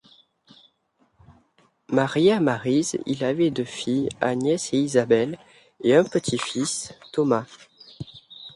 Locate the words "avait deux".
3.23-3.63